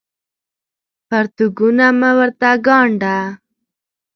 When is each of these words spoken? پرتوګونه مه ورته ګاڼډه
پرتوګونه 1.07 1.87
مه 1.99 2.11
ورته 2.17 2.49
ګاڼډه 2.65 3.17